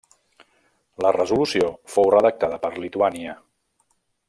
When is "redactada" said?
2.15-2.59